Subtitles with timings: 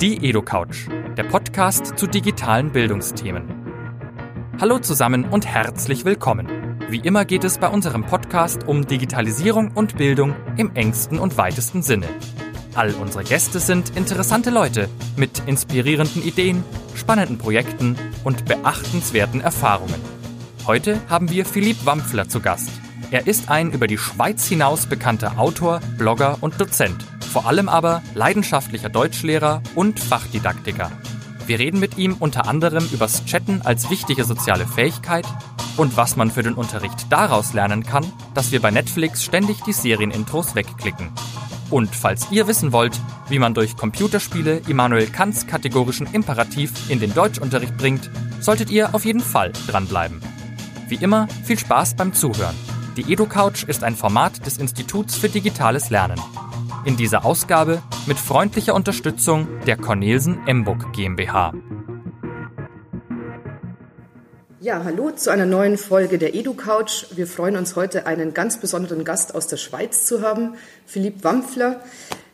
[0.00, 3.48] Die EduCouch, der Podcast zu digitalen Bildungsthemen.
[4.60, 6.78] Hallo zusammen und herzlich willkommen.
[6.88, 11.82] Wie immer geht es bei unserem Podcast um Digitalisierung und Bildung im engsten und weitesten
[11.82, 12.06] Sinne.
[12.76, 16.62] All unsere Gäste sind interessante Leute mit inspirierenden Ideen,
[16.94, 20.00] spannenden Projekten und beachtenswerten Erfahrungen.
[20.68, 22.70] Heute haben wir Philipp Wampfler zu Gast.
[23.10, 28.02] Er ist ein über die Schweiz hinaus bekannter Autor, Blogger und Dozent vor allem aber
[28.14, 30.90] leidenschaftlicher Deutschlehrer und Fachdidaktiker.
[31.46, 35.24] Wir reden mit ihm unter anderem übers Chatten als wichtige soziale Fähigkeit
[35.76, 39.72] und was man für den Unterricht daraus lernen kann, dass wir bei Netflix ständig die
[39.72, 41.10] Serienintros wegklicken.
[41.70, 42.98] Und falls ihr wissen wollt,
[43.28, 49.04] wie man durch Computerspiele Immanuel Kants kategorischen Imperativ in den Deutschunterricht bringt, solltet ihr auf
[49.04, 50.20] jeden Fall dranbleiben.
[50.88, 52.56] Wie immer, viel Spaß beim Zuhören.
[52.96, 56.20] Die EduCouch ist ein Format des Instituts für digitales Lernen.
[56.84, 61.52] In dieser Ausgabe mit freundlicher Unterstützung der Cornelsen Emburg GmbH.
[64.60, 67.06] Ja, hallo zu einer neuen Folge der EduCouch.
[67.14, 70.54] Wir freuen uns heute, einen ganz besonderen Gast aus der Schweiz zu haben,
[70.86, 71.80] Philipp Wampfler.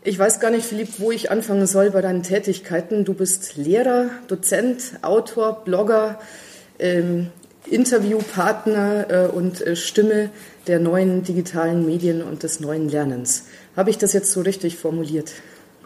[0.03, 3.05] Ich weiß gar nicht, Philipp, wo ich anfangen soll bei deinen Tätigkeiten.
[3.05, 6.19] Du bist Lehrer, Dozent, Autor, Blogger,
[6.79, 7.31] ähm,
[7.67, 10.31] Interviewpartner äh, und äh, Stimme
[10.67, 13.45] der neuen digitalen Medien und des neuen Lernens.
[13.77, 15.33] Habe ich das jetzt so richtig formuliert?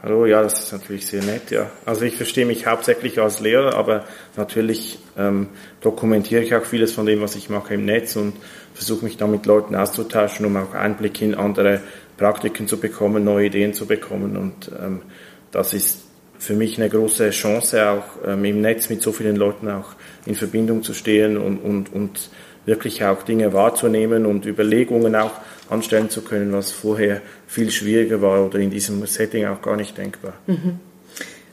[0.02, 1.70] Hallo, ja, das ist natürlich sehr nett, ja.
[1.84, 4.04] Also ich verstehe mich hauptsächlich als Lehrer, aber
[4.36, 5.48] natürlich ähm,
[5.80, 8.34] dokumentiere ich auch vieles von dem, was ich mache im Netz und
[8.74, 11.80] versuche mich da mit Leuten auszutauschen, um auch Einblick in andere
[12.16, 15.02] Praktiken zu bekommen, neue Ideen zu bekommen und ähm,
[15.50, 16.02] das ist
[16.38, 19.94] für mich eine große Chance, auch ähm, im Netz mit so vielen Leuten auch
[20.26, 22.30] in Verbindung zu stehen und, und, und
[22.68, 25.32] wirklich auch Dinge wahrzunehmen und Überlegungen auch
[25.68, 29.98] anstellen zu können, was vorher viel schwieriger war oder in diesem Setting auch gar nicht
[29.98, 30.34] denkbar.
[30.46, 30.78] Mhm.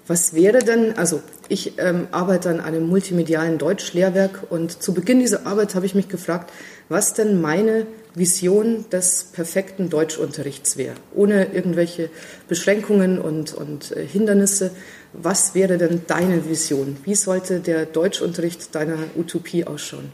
[0.07, 5.47] Was wäre denn, also ich ähm, arbeite an einem multimedialen Deutschlehrwerk und zu Beginn dieser
[5.47, 6.51] Arbeit habe ich mich gefragt,
[6.89, 12.09] was denn meine Vision des perfekten Deutschunterrichts wäre, ohne irgendwelche
[12.47, 14.71] Beschränkungen und, und äh, Hindernisse.
[15.13, 16.97] Was wäre denn deine Vision?
[17.03, 20.11] Wie sollte der Deutschunterricht deiner Utopie ausschauen?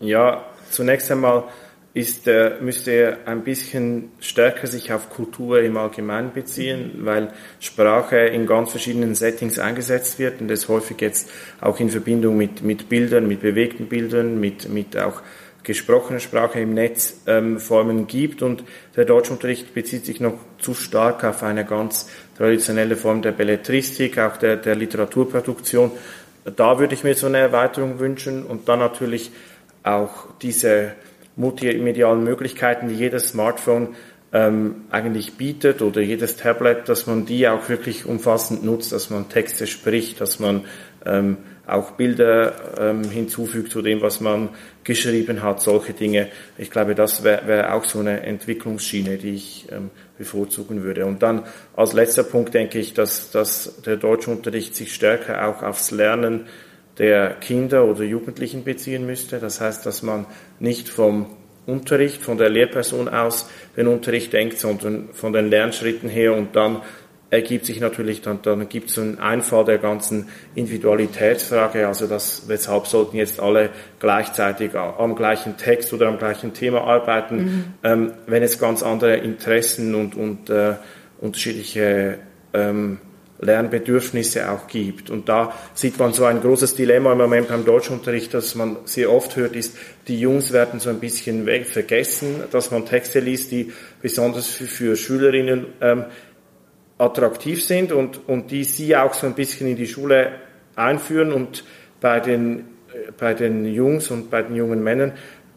[0.00, 1.44] Ja, zunächst einmal
[1.94, 8.18] ist, äh, müsste er ein bisschen stärker sich auf Kultur im Allgemeinen beziehen, weil Sprache
[8.18, 12.90] in ganz verschiedenen Settings eingesetzt wird und es häufig jetzt auch in Verbindung mit, mit
[12.90, 15.22] Bildern, mit bewegten Bildern, mit, mit auch
[15.62, 18.62] gesprochener Sprache im Netz ähm, Formen gibt und
[18.94, 24.36] der Deutschunterricht bezieht sich noch zu stark auf eine ganz traditionelle Form der Belletristik, auch
[24.36, 25.92] der, der Literaturproduktion.
[26.44, 29.32] Da würde ich mir so eine Erweiterung wünschen und dann natürlich
[29.86, 30.92] auch diese
[31.36, 33.94] multimedialen Möglichkeiten, die jedes Smartphone
[34.32, 39.28] ähm, eigentlich bietet oder jedes Tablet, dass man die auch wirklich umfassend nutzt, dass man
[39.28, 40.64] Texte spricht, dass man
[41.04, 41.36] ähm,
[41.66, 44.50] auch Bilder ähm, hinzufügt zu dem, was man
[44.84, 46.28] geschrieben hat, solche Dinge.
[46.58, 51.06] Ich glaube, das wäre wär auch so eine Entwicklungsschiene, die ich ähm, bevorzugen würde.
[51.06, 51.42] Und dann
[51.74, 56.46] als letzter Punkt denke ich, dass, dass der Deutschunterricht sich stärker auch aufs Lernen
[56.98, 59.38] der Kinder oder Jugendlichen beziehen müsste.
[59.38, 60.26] Das heißt, dass man
[60.60, 61.26] nicht vom
[61.66, 66.82] Unterricht, von der Lehrperson aus den Unterricht denkt, sondern von den Lernschritten her und dann
[67.28, 72.86] ergibt sich natürlich, dann, dann gibt es einen Einfall der ganzen Individualitätsfrage, also das, weshalb
[72.86, 77.64] sollten jetzt alle gleichzeitig am gleichen Text oder am gleichen Thema arbeiten, mhm.
[77.82, 80.74] ähm, wenn es ganz andere Interessen und, und äh,
[81.20, 82.18] unterschiedliche
[82.54, 82.98] ähm,
[83.38, 85.10] Lernbedürfnisse auch gibt.
[85.10, 89.12] Und da sieht man so ein großes Dilemma im Moment beim Deutschunterricht, das man sehr
[89.12, 89.76] oft hört, ist,
[90.08, 94.96] die Jungs werden so ein bisschen vergessen, dass man Texte liest, die besonders für, für
[94.96, 96.04] Schülerinnen ähm,
[96.98, 100.32] attraktiv sind und, und die sie auch so ein bisschen in die Schule
[100.74, 101.64] einführen und
[102.00, 102.60] bei den,
[102.92, 105.12] äh, bei den Jungs und bei den jungen Männern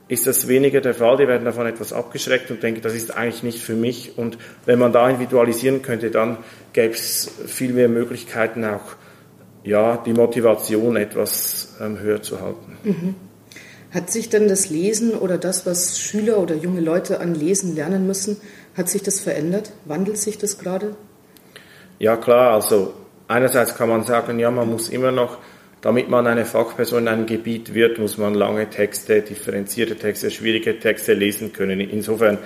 [0.09, 1.17] ist das weniger der Fall.
[1.17, 4.17] Die werden davon etwas abgeschreckt und denken, das ist eigentlich nicht für mich.
[4.17, 6.37] Und wenn man da individualisieren könnte, dann
[6.73, 8.95] gäbe es viel mehr Möglichkeiten, auch
[9.63, 12.77] ja, die Motivation etwas ähm, höher zu halten.
[12.83, 13.15] Mhm.
[13.91, 18.07] Hat sich denn das Lesen oder das, was Schüler oder junge Leute an Lesen lernen
[18.07, 18.37] müssen,
[18.75, 19.71] hat sich das verändert?
[19.85, 20.95] Wandelt sich das gerade?
[21.99, 22.53] Ja, klar.
[22.53, 22.93] Also
[23.27, 25.37] einerseits kann man sagen, ja, man muss immer noch
[25.81, 30.79] damit man eine Fachperson in einem Gebiet wird, muss man lange Texte, differenzierte Texte, schwierige
[30.79, 31.79] Texte lesen können.
[31.79, 32.37] Insofern,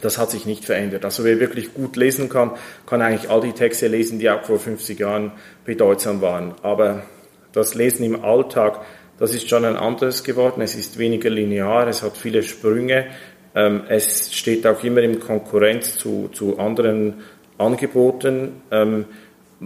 [0.00, 1.04] das hat sich nicht verändert.
[1.04, 2.52] Also wer wirklich gut lesen kann,
[2.86, 5.32] kann eigentlich all die Texte lesen, die auch vor 50 Jahren
[5.64, 6.54] bedeutsam waren.
[6.62, 7.04] Aber
[7.52, 8.80] das Lesen im Alltag,
[9.18, 10.60] das ist schon ein anderes geworden.
[10.60, 13.06] Es ist weniger linear, es hat viele Sprünge.
[13.54, 17.22] Ähm, es steht auch immer in Konkurrenz zu, zu anderen
[17.58, 18.62] Angeboten.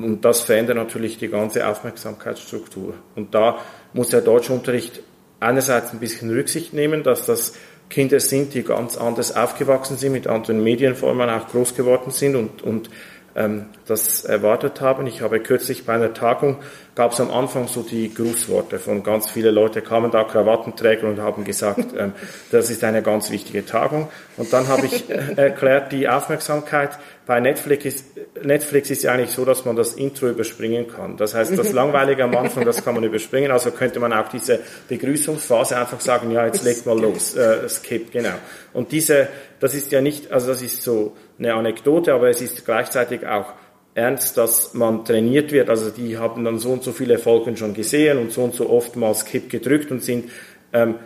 [0.02, 2.94] Und das verändert natürlich die ganze Aufmerksamkeitsstruktur.
[3.14, 3.58] Und da
[3.92, 5.02] muss der Deutschunterricht
[5.40, 7.54] einerseits ein bisschen Rücksicht nehmen, dass das
[7.88, 12.62] Kinder sind, die ganz anders aufgewachsen sind, mit anderen Medienformen auch groß geworden sind und,
[12.62, 12.90] und
[13.34, 15.06] ähm, das erwartet haben.
[15.06, 16.58] Ich habe kürzlich bei einer Tagung,
[16.96, 21.20] gab es am Anfang so die Grußworte von ganz vielen Leuten, kamen da Krawattenträger und
[21.20, 22.12] haben gesagt, ähm,
[22.50, 24.08] das ist eine ganz wichtige Tagung.
[24.36, 28.04] Und dann habe ich äh, erklärt, die Aufmerksamkeit bei Netflix ist,
[28.42, 31.16] Netflix ist ja eigentlich so, dass man das Intro überspringen kann.
[31.16, 33.50] Das heißt, das Langweilige am Anfang, das kann man überspringen.
[33.52, 38.10] Also könnte man auch diese Begrüßungsphase einfach sagen, ja, jetzt legt mal los, äh, skip,
[38.10, 38.34] genau.
[38.72, 39.28] Und diese,
[39.60, 43.52] das ist ja nicht, also das ist so eine Anekdote, aber es ist gleichzeitig auch
[43.96, 45.70] ernst, dass man trainiert wird.
[45.70, 48.68] Also die haben dann so und so viele Folgen schon gesehen und so und so
[48.68, 50.30] oft mal Skip gedrückt und sind
[50.72, 50.96] ähm,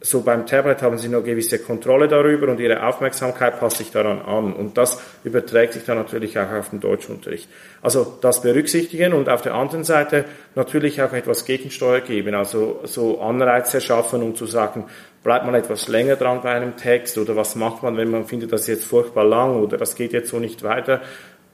[0.00, 4.20] so beim Tablet haben sie noch gewisse Kontrolle darüber und ihre Aufmerksamkeit passt sich daran
[4.20, 4.52] an.
[4.52, 7.48] Und das überträgt sich dann natürlich auch auf den Deutschunterricht.
[7.80, 13.20] Also das berücksichtigen und auf der anderen Seite natürlich auch etwas Gegensteuer geben, also so
[13.22, 14.84] Anreize schaffen, um zu sagen,
[15.24, 18.52] bleibt man etwas länger dran bei einem Text oder was macht man, wenn man findet,
[18.52, 21.00] das jetzt furchtbar lang oder das geht jetzt so nicht weiter.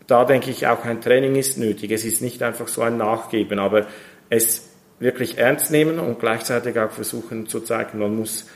[0.07, 1.91] Da denke ich auch ein Training ist nötig.
[1.91, 3.87] Es ist nicht einfach so ein Nachgeben, aber
[4.29, 4.69] es
[4.99, 8.47] wirklich ernst nehmen und gleichzeitig auch versuchen zu zeigen, man muss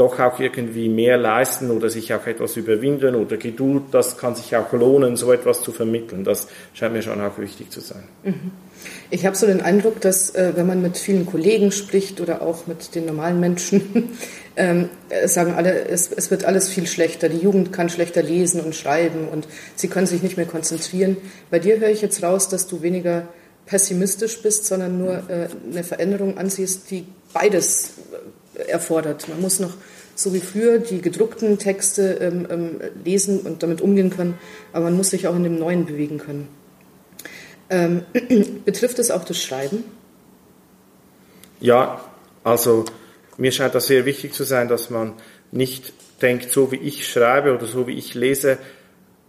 [0.00, 4.56] doch auch irgendwie mehr leisten oder sich auch etwas überwinden oder Geduld, das kann sich
[4.56, 6.24] auch lohnen, so etwas zu vermitteln.
[6.24, 8.02] Das scheint mir schon auch wichtig zu sein.
[8.24, 8.50] Mhm.
[9.10, 12.66] Ich habe so den Eindruck, dass äh, wenn man mit vielen Kollegen spricht oder auch
[12.66, 14.16] mit den normalen Menschen,
[14.56, 14.88] ähm,
[15.26, 17.28] sagen alle, es, es, wird alles viel schlechter.
[17.28, 19.46] Die Jugend kann schlechter lesen und schreiben und
[19.76, 21.18] sie können sich nicht mehr konzentrieren.
[21.50, 23.28] Bei dir höre ich jetzt raus, dass du weniger
[23.66, 27.04] pessimistisch bist, sondern nur äh, eine Veränderung ansiehst, die
[27.34, 28.16] beides äh,
[28.54, 29.28] erfordert.
[29.28, 29.74] Man muss noch
[30.14, 34.38] so wie früher die gedruckten Texte ähm, ähm, lesen und damit umgehen können,
[34.72, 36.48] aber man muss sich auch in dem Neuen bewegen können.
[37.70, 38.02] Ähm,
[38.64, 39.84] betrifft es auch das Schreiben?
[41.60, 42.04] Ja,
[42.44, 42.84] also
[43.38, 45.14] mir scheint das sehr wichtig zu sein, dass man
[45.52, 48.58] nicht denkt, so wie ich schreibe oder so wie ich lese,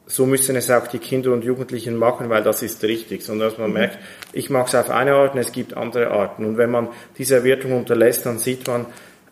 [0.07, 3.57] so müssen es auch die Kinder und Jugendlichen machen, weil das ist richtig, sondern dass
[3.57, 3.75] man mhm.
[3.75, 4.00] merkt,
[4.33, 6.45] ich mache es auf eine Art und es gibt andere Arten.
[6.45, 8.88] Und wenn man diese Wertung unterlässt, dann sieht man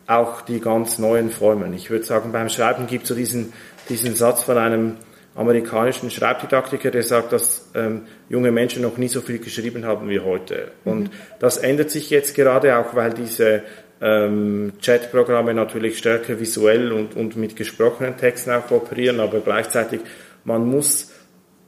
[0.10, 1.74] auch die ganz neuen Formen.
[1.74, 3.54] Ich würde sagen, beim Schreiben gibt es so diesen,
[3.90, 4.98] diesen Satz von einem
[5.36, 10.20] amerikanischen Schreibdidaktiker, der sagt, dass ähm, junge Menschen noch nie so viel geschrieben haben wie
[10.20, 10.72] heute.
[10.84, 11.10] Und mhm.
[11.40, 13.62] das ändert sich jetzt gerade auch, weil diese
[14.02, 20.02] ähm, Chat-Programme natürlich stärker visuell und, und mit gesprochenen Texten auch operieren, aber gleichzeitig
[20.44, 21.12] man muss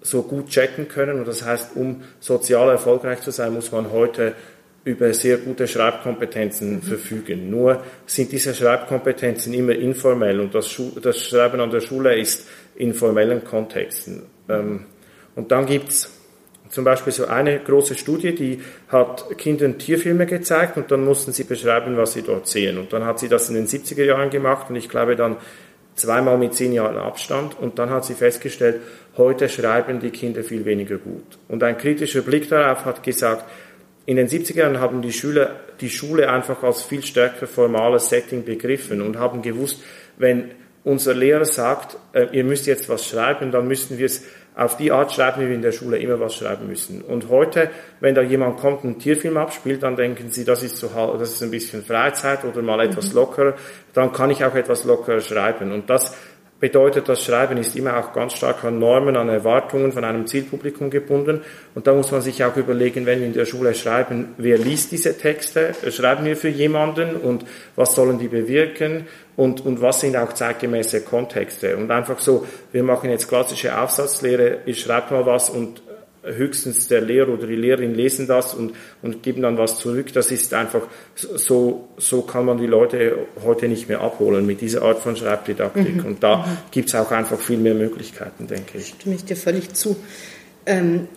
[0.01, 4.33] so gut checken können und das heißt, um sozial erfolgreich zu sein, muss man heute
[4.83, 6.81] über sehr gute Schreibkompetenzen mhm.
[6.81, 7.49] verfügen.
[7.49, 12.47] Nur sind diese Schreibkompetenzen immer informell und das, Schu das Schreiben an der Schule ist
[12.75, 14.23] in formellen Kontexten.
[14.49, 14.85] Ähm,
[15.35, 16.17] und dann gibt's
[16.69, 21.43] zum Beispiel so eine große Studie, die hat Kindern Tierfilme gezeigt und dann mussten sie
[21.43, 22.77] beschreiben, was sie dort sehen.
[22.77, 25.35] Und dann hat sie das in den 70er Jahren gemacht und ich glaube dann
[25.95, 28.81] zweimal mit zehn Jahren Abstand und dann hat sie festgestellt,
[29.17, 31.37] heute schreiben die Kinder viel weniger gut.
[31.49, 33.45] Und ein kritischer Blick darauf hat gesagt,
[34.05, 38.45] in den 70er Jahren haben die Schüler die Schule einfach als viel stärker formales Setting
[38.45, 39.81] begriffen und haben gewusst,
[40.17, 40.51] wenn
[40.83, 44.23] unser Lehrer sagt, äh, ihr müsst jetzt was schreiben, dann müssen wir es
[44.55, 47.01] auf die Art schreiben, wie wir in der Schule immer was schreiben müssen.
[47.01, 47.69] Und heute,
[47.99, 51.29] wenn da jemand kommt und einen Tierfilm abspielt, dann denken sie, das ist so, das
[51.29, 53.15] ist ein bisschen Freizeit oder mal etwas mhm.
[53.15, 53.53] lockerer,
[53.93, 55.71] dann kann ich auch etwas lockerer schreiben.
[55.71, 56.17] Und das
[56.61, 60.91] bedeutet, das Schreiben ist immer auch ganz stark an Normen, an Erwartungen von einem Zielpublikum
[60.91, 61.41] gebunden.
[61.73, 64.91] Und da muss man sich auch überlegen, wenn wir in der Schule schreiben, wer liest
[64.91, 65.73] diese Texte?
[65.89, 69.07] Schreiben wir für jemanden und was sollen die bewirken?
[69.35, 71.75] Und, und was sind auch zeitgemäße Kontexte?
[71.75, 75.81] Und einfach so, wir machen jetzt klassische Aufsatzlehre, ich schreibe mal was und
[76.23, 80.13] höchstens der Lehrer oder die Lehrerin lesen das und, und geben dann was zurück.
[80.13, 80.81] Das ist einfach,
[81.15, 85.97] so, so kann man die Leute heute nicht mehr abholen mit dieser Art von Schreibdidaktik.
[85.97, 86.05] Mhm.
[86.05, 86.57] Und da mhm.
[86.71, 88.87] gibt's auch einfach viel mehr Möglichkeiten, denke ich.
[88.99, 89.95] Stimme ich dir völlig zu.
[90.65, 91.07] Ähm,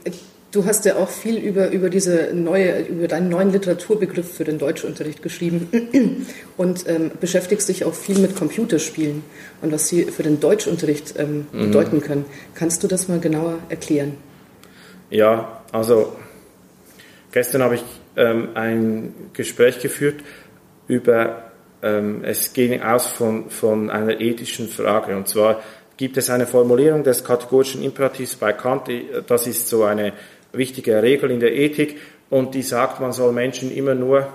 [0.50, 4.58] du hast ja auch viel über, über diese neue, über deinen neuen Literaturbegriff für den
[4.58, 5.68] Deutschunterricht geschrieben
[6.56, 9.22] und ähm, beschäftigst dich auch viel mit Computerspielen
[9.60, 11.66] und was sie für den Deutschunterricht ähm, mhm.
[11.66, 12.24] bedeuten können.
[12.54, 14.16] Kannst du das mal genauer erklären?
[15.14, 16.16] Ja, also
[17.30, 17.84] gestern habe ich
[18.16, 20.16] ähm, ein Gespräch geführt
[20.88, 21.52] über,
[21.84, 25.16] ähm, es ging aus von, von einer ethischen Frage.
[25.16, 25.62] Und zwar
[25.96, 28.88] gibt es eine Formulierung des kategorischen Imperativs bei Kant,
[29.28, 30.14] das ist so eine
[30.50, 34.26] wichtige Regel in der Ethik, und die sagt, man soll Menschen immer nur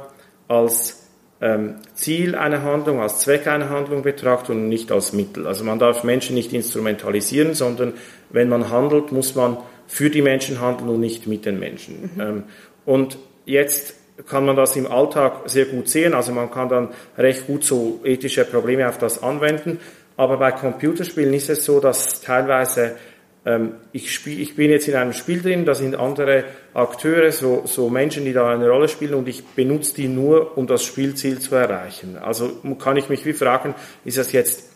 [0.47, 1.09] als
[1.41, 5.45] ähm, Ziel einer Handlung, als Zweck einer Handlung betrachten und nicht als Mittel.
[5.45, 7.95] Also man darf Menschen nicht instrumentalisieren, sondern
[8.29, 9.57] wenn man handelt, muss man
[9.89, 12.11] für die Menschen handeln und nicht mit den Menschen.
[12.15, 12.43] Mhm.
[12.85, 13.95] Und jetzt
[14.27, 16.13] kann man das im Alltag sehr gut sehen.
[16.13, 19.79] Also man kann dann recht gut so ethische Probleme auf das anwenden.
[20.15, 22.97] Aber bei Computerspielen ist es so, dass teilweise
[23.45, 26.43] ähm, ich, spiel, ich bin jetzt in einem Spiel drin, da sind andere
[26.73, 30.67] Akteure, so, so Menschen, die da eine Rolle spielen und ich benutze die nur, um
[30.67, 32.17] das Spielziel zu erreichen.
[32.17, 33.73] Also kann ich mich wie fragen,
[34.05, 34.69] ist das jetzt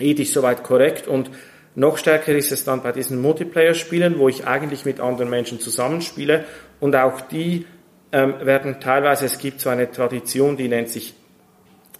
[0.00, 1.30] ethisch soweit korrekt und
[1.74, 6.44] noch stärker ist es dann bei diesen Multiplayer-Spielen, wo ich eigentlich mit anderen Menschen zusammenspiele
[6.80, 7.66] und auch die
[8.12, 11.14] ähm, werden teilweise, es gibt so eine Tradition, die nennt sich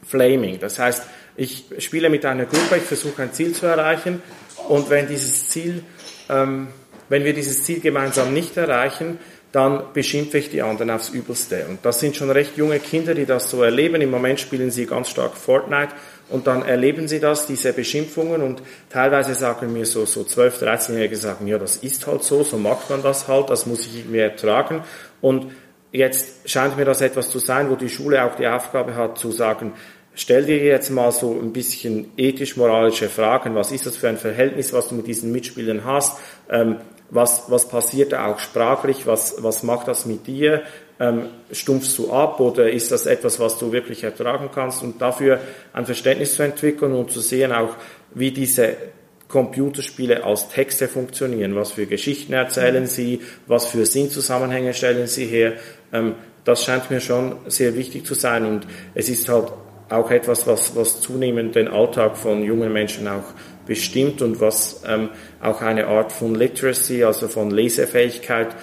[0.06, 0.60] Flaming.
[0.60, 1.04] Das heißt,
[1.36, 4.22] ich spiele mit einer Gruppe, ich versuche ein Ziel zu erreichen
[4.68, 5.82] und wenn dieses Ziel,
[6.28, 6.68] ähm,
[7.08, 9.18] wenn wir dieses Ziel gemeinsam nicht erreichen,
[9.50, 11.66] dann beschimpfe ich die anderen aufs Übelste.
[11.68, 14.00] Und das sind schon recht junge Kinder, die das so erleben.
[14.00, 15.94] Im Moment spielen sie ganz stark Fortnite
[16.30, 21.16] und dann erleben sie das, diese Beschimpfungen und teilweise sagen mir so, so 12, 13-Jährige
[21.16, 24.18] sagen, ja, das ist halt so, so macht man das halt, das muss ich irgendwie
[24.18, 24.82] ertragen.
[25.20, 25.52] Und
[25.92, 29.30] jetzt scheint mir das etwas zu sein, wo die Schule auch die Aufgabe hat zu
[29.30, 29.74] sagen,
[30.14, 33.54] stell dir jetzt mal so ein bisschen ethisch-moralische Fragen.
[33.54, 36.18] Was ist das für ein Verhältnis, was du mit diesen Mitspielern hast?
[36.48, 36.76] Ähm,
[37.10, 39.06] was, was passiert da auch sprachlich?
[39.06, 40.62] Was, was macht das mit dir?
[41.00, 44.82] Ähm, stumpfst du ab oder ist das etwas, was du wirklich ertragen kannst?
[44.82, 45.40] Und dafür
[45.72, 47.76] ein Verständnis zu entwickeln und zu sehen auch,
[48.14, 48.76] wie diese
[49.28, 51.56] Computerspiele als Texte funktionieren.
[51.56, 53.20] Was für Geschichten erzählen sie?
[53.46, 55.54] Was für Sinnzusammenhänge stellen sie her?
[55.92, 59.52] Ähm, das scheint mir schon sehr wichtig zu sein und es ist halt
[59.88, 63.24] auch etwas, was, was zunehmend den Alltag von jungen Menschen auch
[63.66, 65.08] bestimmt und was ähm,
[65.40, 68.54] auch eine Art von Literacy, also von Lesefähigkeit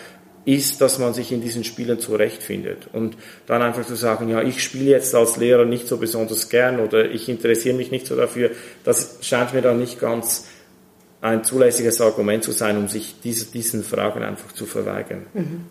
[0.46, 2.88] ist, dass man sich in diesen Spielen zurechtfindet.
[2.94, 6.80] Und dann einfach zu sagen, ja, ich spiele jetzt als Lehrer nicht so besonders gern
[6.80, 8.52] oder ich interessiere mich nicht so dafür,
[8.84, 10.46] das scheint mir dann nicht ganz
[11.22, 15.28] ein zulässiges Argument zu sein, um sich diese, diesen Fragen einfach zu verweigern.
[15.34, 15.62] Mhm.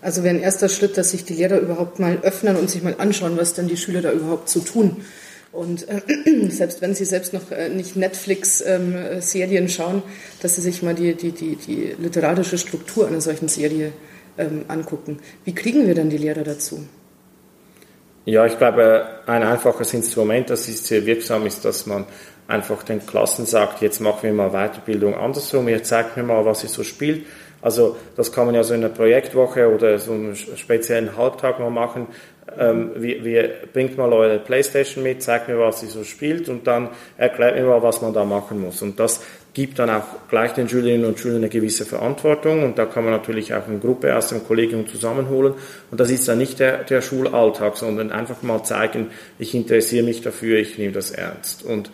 [0.00, 2.94] Also wäre ein erster Schritt, dass sich die Lehrer überhaupt mal öffnen und sich mal
[2.98, 4.98] anschauen, was denn die Schüler da überhaupt zu tun.
[5.50, 6.00] Und äh,
[6.50, 10.02] selbst wenn sie selbst noch äh, nicht Netflix-Serien ähm, schauen,
[10.40, 13.92] dass sie sich mal die, die, die, die literarische Struktur einer solchen Serie
[14.38, 15.18] ähm, angucken.
[15.44, 16.84] Wie kriegen wir denn die Lehrer dazu?
[18.24, 22.06] Ja, ich glaube, ein einfaches Instrument, das ist sehr wirksam, ist, dass man
[22.46, 26.62] einfach den Klassen sagt, jetzt machen wir mal Weiterbildung andersrum, ihr zeigt mir mal, was
[26.62, 27.24] ihr so spielt
[27.62, 31.70] also das kann man ja so in einer Projektwoche oder so einen speziellen Halbtag mal
[31.70, 32.08] machen.
[32.58, 36.66] Ähm, wie, wie, bringt mal eure Playstation mit, zeigt mir, was sie so spielt und
[36.66, 38.82] dann erklärt mir mal, was man da machen muss.
[38.82, 39.22] Und das
[39.54, 43.12] gibt dann auch gleich den Schülerinnen und Schülern eine gewisse Verantwortung und da kann man
[43.12, 45.54] natürlich auch eine Gruppe aus dem Kollegium zusammenholen
[45.90, 50.22] und das ist dann nicht der, der Schulalltag, sondern einfach mal zeigen, ich interessiere mich
[50.22, 51.64] dafür, ich nehme das ernst.
[51.64, 51.90] Und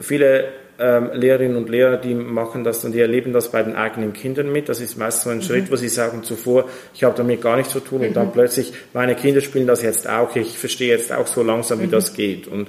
[0.00, 4.12] viele ähm, Lehrerinnen und Lehrer, die machen das und die erleben das bei den eigenen
[4.12, 4.68] Kindern mit.
[4.68, 5.42] Das ist meist so ein mhm.
[5.42, 8.32] Schritt, wo sie sagen zuvor, ich habe damit gar nichts zu tun und dann mhm.
[8.32, 11.90] plötzlich, meine Kinder spielen das jetzt auch, ich verstehe jetzt auch so langsam, wie mhm.
[11.90, 12.46] das geht.
[12.46, 12.68] Und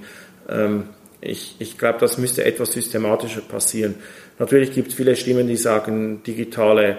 [0.50, 0.86] ähm,
[1.22, 3.96] ich, ich glaube, das müsste etwas systematischer passieren.
[4.38, 6.98] Natürlich gibt es viele Stimmen, die sagen, digitale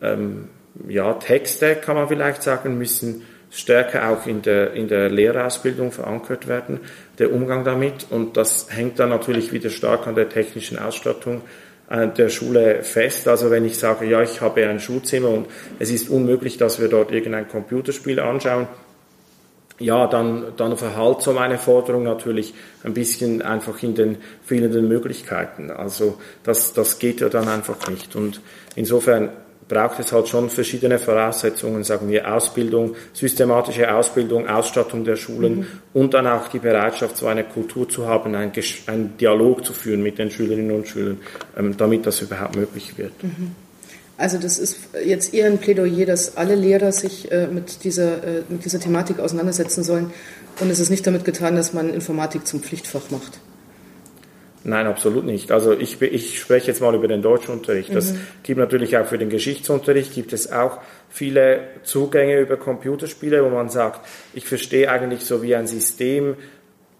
[0.00, 0.48] ähm,
[0.88, 6.48] ja, Texte, kann man vielleicht sagen, müssen stärker auch in der, in der Lehrerausbildung verankert
[6.48, 6.80] werden,
[7.18, 8.06] der Umgang damit.
[8.10, 11.42] Und das hängt dann natürlich wieder stark an der technischen Ausstattung
[11.90, 13.28] äh, der Schule fest.
[13.28, 15.46] Also wenn ich sage, ja, ich habe ein Schulzimmer und
[15.78, 18.68] es ist unmöglich, dass wir dort irgendein Computerspiel anschauen,
[19.78, 22.54] ja, dann, dann verhallt so meine Forderung natürlich
[22.84, 25.70] ein bisschen einfach in den fehlenden Möglichkeiten.
[25.70, 28.16] Also das, das geht ja dann einfach nicht.
[28.16, 28.40] Und
[28.74, 29.30] insofern
[29.68, 35.66] braucht es halt schon verschiedene Voraussetzungen, sagen wir Ausbildung, systematische Ausbildung, Ausstattung der Schulen mhm.
[35.92, 38.52] und dann auch die Bereitschaft, so eine Kultur zu haben, einen,
[38.86, 41.18] einen Dialog zu führen mit den Schülerinnen und Schülern,
[41.56, 43.22] ähm, damit das überhaupt möglich wird.
[43.22, 43.54] Mhm.
[44.18, 48.42] Also das ist jetzt eher ein Plädoyer, dass alle Lehrer sich äh, mit, dieser, äh,
[48.48, 50.10] mit dieser Thematik auseinandersetzen sollen.
[50.58, 53.38] Und es ist nicht damit getan, dass man Informatik zum Pflichtfach macht.
[54.64, 55.52] Nein, absolut nicht.
[55.52, 57.94] Also ich, ich spreche jetzt mal über den Deutschunterricht.
[57.94, 58.20] Das mhm.
[58.42, 63.68] gibt natürlich auch für den Geschichtsunterricht, gibt es auch viele Zugänge über Computerspiele, wo man
[63.68, 66.34] sagt, ich verstehe eigentlich so wie ein System,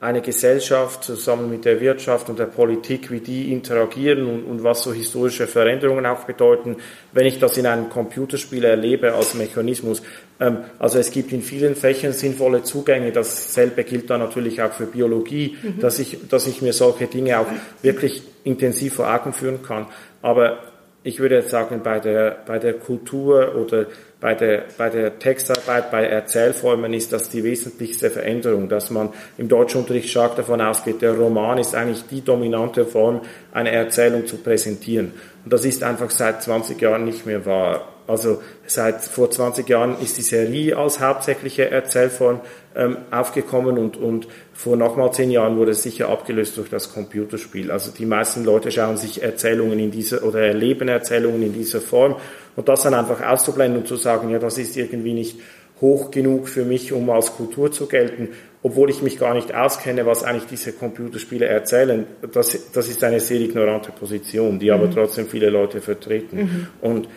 [0.01, 4.83] eine Gesellschaft zusammen mit der Wirtschaft und der Politik, wie die interagieren und, und, was
[4.83, 6.77] so historische Veränderungen auch bedeuten,
[7.13, 10.03] wenn ich das in einem Computerspiel erlebe als Mechanismus.
[10.39, 13.11] Ähm, also es gibt in vielen Fächern sinnvolle Zugänge.
[13.11, 15.81] Dasselbe gilt dann natürlich auch für Biologie, mhm.
[15.81, 17.47] dass ich, dass ich mir solche Dinge auch
[17.83, 19.87] wirklich intensiv vor Augen führen kann.
[20.23, 20.61] Aber
[21.05, 23.87] ich würde jetzt sagen, bei der, bei der Kultur oder
[24.21, 29.49] bei der, bei der Textarbeit, bei Erzählformen ist das die wesentlichste Veränderung, dass man im
[29.49, 33.21] Deutschunterricht stark davon ausgeht, der Roman ist eigentlich die dominante Form,
[33.53, 35.13] eine Erzählung zu präsentieren.
[35.45, 37.98] Und das ist einfach seit 20 Jahren nicht mehr wahr.
[38.09, 42.41] Also seit vor 20 Jahren ist die Serie als hauptsächliche Erzählform
[42.75, 47.71] ähm, aufgekommen und, und vor nochmal zehn Jahren wurde es sicher abgelöst durch das Computerspiel.
[47.71, 52.17] Also die meisten Leute schauen sich Erzählungen in dieser oder erleben Erzählungen in dieser Form
[52.57, 55.39] und das dann einfach auszublenden und zu sagen, ja, das ist irgendwie nicht
[55.81, 58.31] hoch genug für mich, um als Kultur zu gelten,
[58.63, 62.07] obwohl ich mich gar nicht auskenne, was eigentlich diese Computerspiele erzählen.
[62.33, 64.73] Das, das ist eine sehr ignorante Position, die mhm.
[64.73, 66.37] aber trotzdem viele Leute vertreten.
[66.37, 66.67] Mhm.
[66.81, 67.09] Und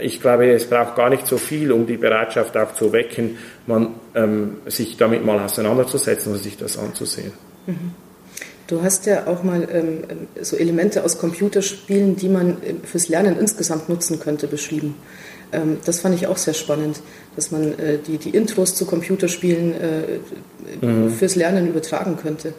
[0.00, 3.94] ich glaube, es braucht gar nicht so viel, um die Bereitschaft auch zu wecken, man,
[4.14, 7.32] ähm, sich damit mal auseinanderzusetzen und sich das anzusehen.
[7.66, 7.92] Mhm.
[8.66, 10.02] Du hast ja auch mal ähm,
[10.42, 14.96] so Elemente aus Computerspielen, die man ähm, fürs Lernen insgesamt nutzen könnte, beschrieben.
[15.52, 17.00] Ähm, das fand ich auch sehr spannend,
[17.36, 21.10] dass man äh, die, die Intros zu Computerspielen äh, mhm.
[21.10, 22.54] fürs Lernen übertragen könnte.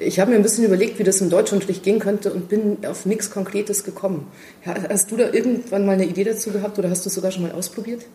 [0.00, 3.04] Ich habe mir ein bisschen überlegt, wie das im Deutschunterricht gehen könnte und bin auf
[3.04, 4.30] nichts Konkretes gekommen.
[4.64, 7.42] Hast du da irgendwann mal eine Idee dazu gehabt oder hast du es sogar schon
[7.42, 8.06] mal ausprobiert?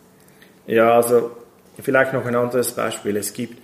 [0.66, 1.30] Ja, also
[1.80, 3.16] vielleicht noch ein anderes Beispiel.
[3.16, 3.58] Es gibt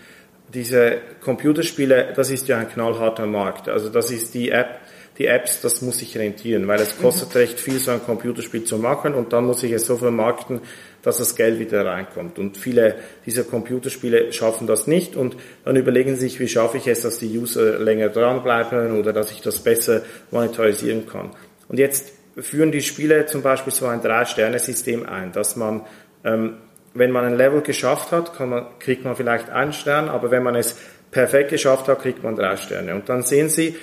[0.53, 3.69] diese Computerspiele, das ist ja ein knallharter Markt.
[3.69, 4.81] Also das ist die App,
[5.21, 8.79] die Apps, das muss sich rentieren, weil es kostet recht viel, so ein Computerspiel zu
[8.79, 10.63] machen und dann muss ich es so vermarkten,
[11.03, 12.39] dass das Geld wieder reinkommt.
[12.39, 12.95] Und viele
[13.27, 15.37] dieser Computerspiele schaffen das nicht und
[15.67, 19.31] dann überlegen sie sich, wie schaffe ich es, dass die User länger dranbleiben oder dass
[19.31, 20.01] ich das besser
[20.31, 21.33] monetarisieren kann.
[21.69, 25.83] Und jetzt führen die Spiele zum Beispiel so ein Drei-Sterne-System ein, dass man,
[26.25, 26.55] ähm,
[26.95, 30.55] wenn man ein Level geschafft hat, man, kriegt man vielleicht einen Stern, aber wenn man
[30.55, 30.79] es
[31.11, 32.95] perfekt geschafft hat, kriegt man drei Sterne.
[32.95, 33.77] Und dann sehen Sie,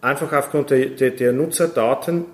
[0.00, 2.24] einfach aufgrund der, der, der Nutzerdaten,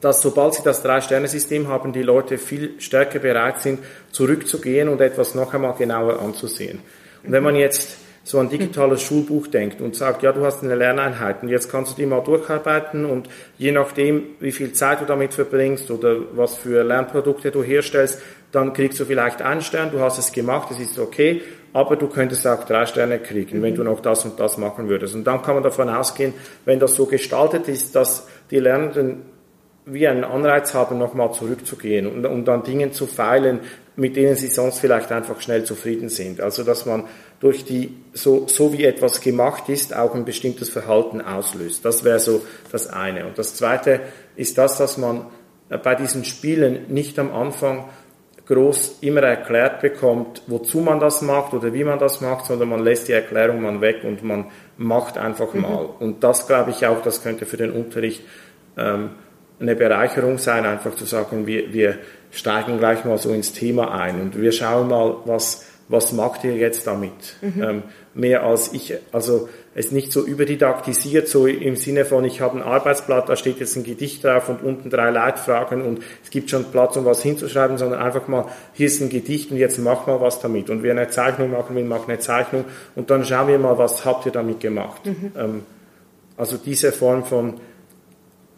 [0.00, 5.34] dass sobald sie das Drei-Sterne-System haben, die Leute viel stärker bereit sind, zurückzugehen und etwas
[5.34, 6.80] noch einmal genauer anzusehen.
[7.22, 10.76] Und wenn man jetzt so ein digitales Schulbuch denkt und sagt, ja, du hast eine
[10.76, 15.06] Lerneinheit und jetzt kannst du die mal durcharbeiten und je nachdem, wie viel Zeit du
[15.06, 18.20] damit verbringst oder was für Lernprodukte du herstellst,
[18.52, 22.08] dann kriegst du vielleicht einen Stern, du hast es gemacht, es ist okay, aber du
[22.08, 23.62] könntest auch drei Sterne kriegen, mhm.
[23.62, 25.14] wenn du noch das und das machen würdest.
[25.14, 29.22] Und dann kann man davon ausgehen, wenn das so gestaltet ist, dass die Lernenden
[29.84, 33.60] wie einen Anreiz haben, nochmal zurückzugehen und um dann Dingen zu feilen,
[33.96, 36.40] mit denen sie sonst vielleicht einfach schnell zufrieden sind.
[36.40, 37.04] Also dass man
[37.40, 41.84] durch die, so, so wie etwas gemacht ist, auch ein bestimmtes Verhalten auslöst.
[41.84, 43.26] Das wäre so das eine.
[43.26, 44.00] Und das zweite
[44.36, 45.26] ist das, dass man
[45.82, 47.86] bei diesen Spielen nicht am Anfang
[48.46, 52.82] groß immer erklärt bekommt, wozu man das macht oder wie man das macht, sondern man
[52.82, 55.60] lässt die Erklärung mal weg und man macht einfach mhm.
[55.60, 55.88] mal.
[55.98, 58.22] Und das glaube ich auch, das könnte für den Unterricht
[58.76, 59.10] ähm,
[59.60, 61.98] eine Bereicherung sein, einfach zu sagen, wir, wir
[62.32, 66.56] steigen gleich mal so ins Thema ein und wir schauen mal, was, was macht ihr
[66.56, 67.36] jetzt damit?
[67.40, 67.62] Mhm.
[67.62, 67.82] Ähm,
[68.14, 72.62] mehr als ich, also es nicht so überdidaktisiert, so im Sinne von, ich habe ein
[72.62, 76.64] Arbeitsblatt, da steht jetzt ein Gedicht drauf und unten drei Leitfragen und es gibt schon
[76.70, 80.20] Platz, um was hinzuschreiben, sondern einfach mal, hier ist ein Gedicht und jetzt mach mal
[80.20, 80.68] was damit.
[80.68, 84.04] Und wer eine Zeichnung machen will, macht eine Zeichnung und dann schauen wir mal, was
[84.04, 85.06] habt ihr damit gemacht.
[85.06, 85.32] Mhm.
[85.38, 85.62] Ähm,
[86.36, 87.54] also diese Form von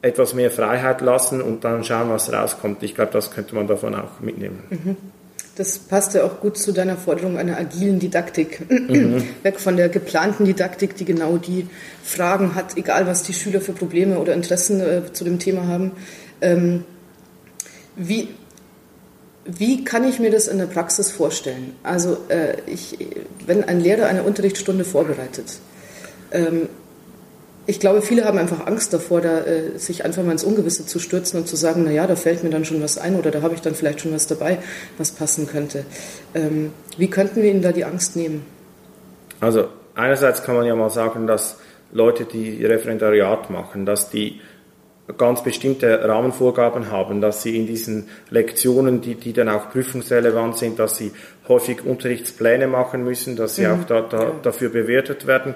[0.03, 2.83] etwas mehr Freiheit lassen und dann schauen, was rauskommt.
[2.83, 4.63] Ich glaube, das könnte man davon auch mitnehmen.
[4.69, 4.97] Mhm.
[5.57, 8.69] Das passt ja auch gut zu deiner Forderung einer agilen Didaktik.
[8.69, 9.23] Mhm.
[9.43, 11.69] Weg von der geplanten Didaktik, die genau die
[12.03, 15.93] Fragen hat, egal was die Schüler für Probleme oder Interessen äh, zu dem Thema haben.
[16.41, 16.85] Ähm,
[17.97, 18.29] wie,
[19.45, 21.75] wie kann ich mir das in der Praxis vorstellen?
[21.85, 22.99] Also, äh, ich,
[23.47, 25.59] wenn ein Lehrer eine Unterrichtsstunde vorbereitet,
[26.33, 26.69] ähm,
[27.67, 30.99] ich glaube, viele haben einfach Angst davor, da, äh, sich einfach mal ins Ungewisse zu
[30.99, 33.43] stürzen und zu sagen, na ja, da fällt mir dann schon was ein oder da
[33.43, 34.59] habe ich dann vielleicht schon was dabei,
[34.99, 35.85] was passen könnte.
[36.35, 38.45] Ähm, wie könnten wir ihnen da die Angst nehmen?
[39.41, 41.59] Also einerseits kann man ja mal sagen, dass
[41.93, 44.41] Leute, die Referendariat machen, dass die
[45.19, 50.79] ganz bestimmte Rahmenvorgaben haben, dass sie in diesen Lektionen, die, die dann auch prüfungsrelevant sind,
[50.79, 51.13] dass sie
[51.47, 53.73] häufig Unterrichtspläne machen müssen, dass sie mhm.
[53.73, 55.55] auch da, da, dafür bewertet werden,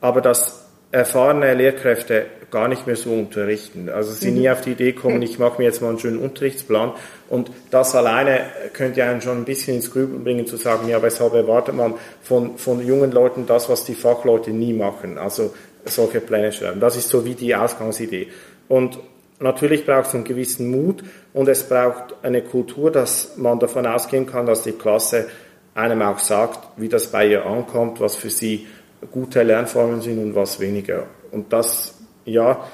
[0.00, 0.59] aber dass
[0.92, 3.88] erfahrene Lehrkräfte gar nicht mehr so unterrichten.
[3.88, 4.38] Also sie mhm.
[4.38, 6.92] nie auf die Idee kommen, ich mache mir jetzt mal einen schönen Unterrichtsplan
[7.28, 8.40] und das alleine
[8.72, 12.58] könnte einen schon ein bisschen ins Grübeln bringen zu sagen, ja, weshalb erwartet man von,
[12.58, 16.80] von jungen Leuten das, was die Fachleute nie machen, also solche Pläne schreiben.
[16.80, 18.28] Das ist so wie die Ausgangsidee.
[18.68, 18.98] Und
[19.38, 24.26] natürlich braucht es einen gewissen Mut und es braucht eine Kultur, dass man davon ausgehen
[24.26, 25.28] kann, dass die Klasse
[25.74, 28.66] einem auch sagt, wie das bei ihr ankommt, was für sie
[29.10, 31.06] gute Lernformen sind und was weniger.
[31.30, 32.64] Und das, ja,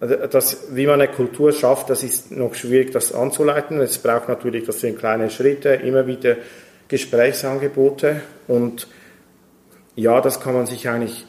[0.00, 3.80] also das, wie man eine Kultur schafft, das ist noch schwierig, das anzuleiten.
[3.80, 6.36] Es braucht natürlich, das sind kleine Schritte, immer wieder
[6.88, 8.88] Gesprächsangebote und
[9.94, 11.26] ja, das kann man sich eigentlich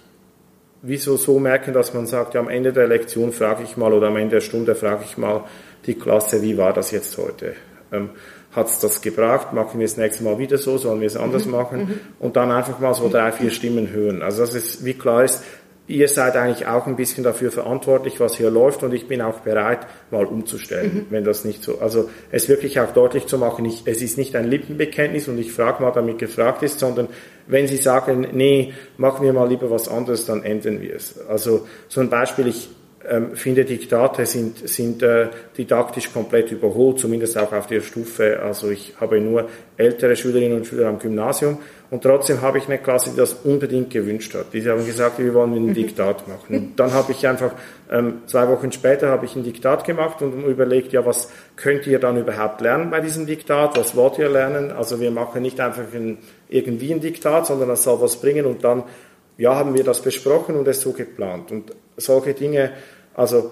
[0.82, 4.08] wieso so merken, dass man sagt, ja, am Ende der Lektion frage ich mal oder
[4.08, 5.44] am Ende der Stunde frage ich mal
[5.86, 7.54] die Klasse, wie war das jetzt heute?
[7.92, 8.10] Ähm,
[8.52, 9.54] Hat es das gebracht?
[9.54, 10.78] Machen wir es nächstes Mal wieder so?
[10.78, 11.52] Sollen wir es anders mhm.
[11.52, 11.80] machen?
[11.80, 12.00] Mhm.
[12.20, 14.22] Und dann einfach mal so drei, vier Stimmen hören.
[14.22, 15.44] Also dass es wie klar ist,
[15.92, 19.40] ihr seid eigentlich auch ein bisschen dafür verantwortlich, was hier läuft und ich bin auch
[19.40, 21.06] bereit, mal umzustellen, mhm.
[21.10, 24.36] wenn das nicht so, also es wirklich auch deutlich zu machen, ich, es ist nicht
[24.36, 27.08] ein Lippenbekenntnis und ich frage mal, damit gefragt ist, sondern
[27.48, 31.20] wenn Sie sagen, nee, machen wir mal lieber was anderes, dann ändern wir es.
[31.28, 32.70] Also so ein Beispiel, ich
[33.10, 38.40] ähm, finde, Diktate sind, sind äh, didaktisch komplett überholt, zumindest auch auf der Stufe.
[38.42, 41.58] Also ich habe nur ältere Schülerinnen und Schüler am Gymnasium
[41.90, 44.54] und trotzdem habe ich eine Klasse, die das unbedingt gewünscht hat.
[44.54, 45.74] Die haben gesagt, wir wollen ein.
[45.82, 46.56] Diktat machen.
[46.56, 47.52] Und dann habe ich einfach,
[47.92, 52.00] ähm, zwei Wochen später habe ich ein Diktat gemacht und überlegt, ja, was könnt ihr
[52.00, 53.78] dann überhaupt lernen bei diesem Diktat?
[53.78, 54.72] Was wollt ihr lernen?
[54.72, 58.64] Also wir machen nicht einfach ein, irgendwie ein Diktat, sondern das soll was bringen und
[58.64, 58.84] dann
[59.38, 61.52] ja, haben wir das besprochen und es so geplant.
[61.52, 62.72] Und solche Dinge,
[63.14, 63.52] also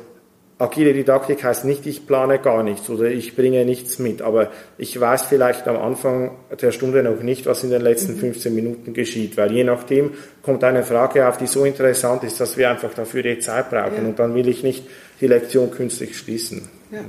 [0.59, 4.99] agile Didaktik heißt nicht, ich plane gar nichts oder ich bringe nichts mit, aber ich
[4.99, 8.55] weiß vielleicht am Anfang der Stunde noch nicht, was in den letzten 15 mhm.
[8.55, 10.11] Minuten geschieht, weil je nachdem
[10.43, 14.03] kommt eine Frage auf, die so interessant ist, dass wir einfach dafür die Zeit brauchen
[14.03, 14.09] ja.
[14.09, 14.83] und dann will ich nicht
[15.21, 16.67] die Lektion künstlich schließen.
[16.91, 16.99] Ja.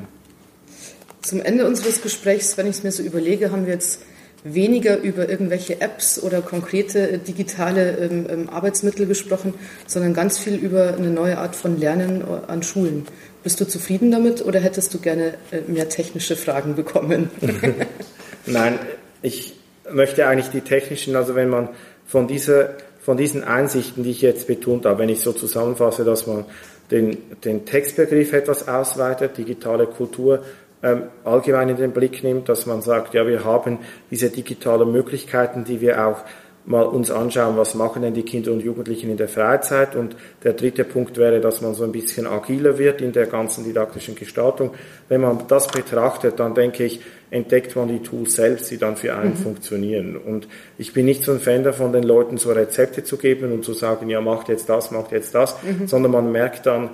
[1.22, 4.00] Zum Ende unseres Gesprächs, wenn ich es mir so überlege, haben wir jetzt
[4.44, 9.54] weniger über irgendwelche Apps oder konkrete äh, digitale ähm, ähm, Arbeitsmittel gesprochen,
[9.86, 13.06] sondern ganz viel über eine neue Art von Lernen äh, an Schulen.
[13.42, 17.30] Bist du zufrieden damit oder hättest du gerne äh, mehr technische Fragen bekommen?
[18.46, 18.78] Nein,
[19.22, 19.54] ich
[19.90, 21.68] möchte eigentlich die technischen, also wenn man
[22.06, 26.26] von, dieser, von diesen Einsichten, die ich jetzt betont habe, wenn ich so zusammenfasse, dass
[26.26, 26.44] man
[26.90, 30.42] den, den Textbegriff etwas ausweitet, digitale Kultur,
[31.24, 33.78] allgemein in den Blick nimmt, dass man sagt, ja, wir haben
[34.10, 36.24] diese digitalen Möglichkeiten, die wir auch
[36.66, 39.96] mal uns anschauen, was machen denn die Kinder und Jugendlichen in der Freizeit.
[39.96, 40.14] Und
[40.44, 44.14] der dritte Punkt wäre, dass man so ein bisschen agiler wird in der ganzen didaktischen
[44.14, 44.70] Gestaltung.
[45.08, 49.14] Wenn man das betrachtet, dann denke ich, entdeckt man die Tools selbst, die dann für
[49.16, 49.36] einen mhm.
[49.36, 50.16] funktionieren.
[50.16, 53.64] Und ich bin nicht so ein Fan davon, den Leuten so Rezepte zu geben und
[53.64, 55.86] zu sagen, ja, macht jetzt das, macht jetzt das, mhm.
[55.86, 56.90] sondern man merkt dann,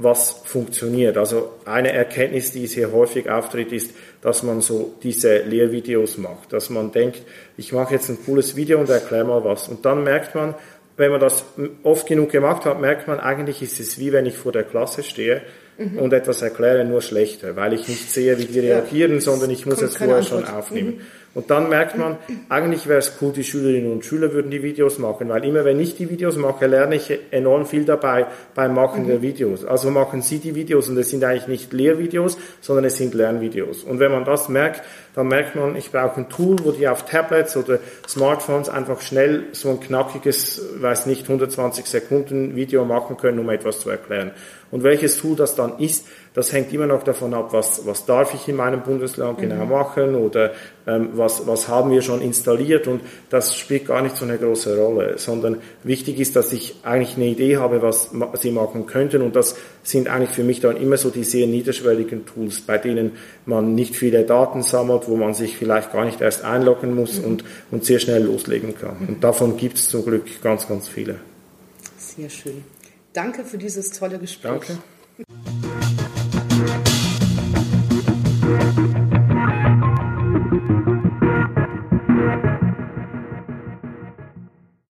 [0.00, 1.16] was funktioniert.
[1.16, 3.90] Also eine Erkenntnis, die sehr häufig auftritt, ist,
[4.22, 7.22] dass man so diese Lehrvideos macht, dass man denkt,
[7.56, 9.68] ich mache jetzt ein cooles Video und erkläre mal was.
[9.68, 10.54] Und dann merkt man,
[10.96, 11.44] wenn man das
[11.82, 15.02] oft genug gemacht hat, merkt man, eigentlich ist es wie wenn ich vor der Klasse
[15.02, 15.42] stehe
[15.78, 15.98] mhm.
[15.98, 19.66] und etwas erkläre, nur schlechter, weil ich nicht sehe, wie die reagieren, ja, sondern ich
[19.66, 20.46] muss es vorher Antwort.
[20.46, 20.94] schon aufnehmen.
[20.96, 21.00] Mhm.
[21.34, 22.16] Und dann merkt man,
[22.48, 25.78] eigentlich wäre es cool, die Schülerinnen und Schüler würden die Videos machen, weil immer wenn
[25.78, 29.08] ich die Videos mache, lerne ich enorm viel dabei beim Machen mhm.
[29.08, 29.64] der Videos.
[29.64, 33.84] Also machen Sie die Videos und es sind eigentlich nicht Lehrvideos, sondern es sind Lernvideos.
[33.84, 34.82] Und wenn man das merkt,
[35.14, 39.44] dann merkt man, ich brauche ein Tool, wo die auf Tablets oder Smartphones einfach schnell
[39.52, 44.30] so ein knackiges, weiß nicht, 120 Sekunden Video machen können, um etwas zu erklären.
[44.70, 48.34] Und welches Tool das dann ist, das hängt immer noch davon ab, was, was darf
[48.34, 49.70] ich in meinem Bundesland genau mhm.
[49.70, 50.52] machen oder
[51.12, 55.18] was, was haben wir schon installiert und das spielt gar nicht so eine große Rolle,
[55.18, 59.56] sondern wichtig ist, dass ich eigentlich eine Idee habe, was sie machen könnten und das
[59.82, 63.12] sind eigentlich für mich dann immer so die sehr niederschwelligen Tools, bei denen
[63.44, 67.24] man nicht viele Daten sammelt, wo man sich vielleicht gar nicht erst einloggen muss mhm.
[67.24, 68.96] und, und sehr schnell loslegen kann.
[69.00, 69.08] Mhm.
[69.08, 71.16] Und davon gibt es zum Glück ganz, ganz viele.
[71.98, 72.64] Sehr schön.
[73.12, 74.50] Danke für dieses tolle Gespräch.
[74.50, 74.78] Danke.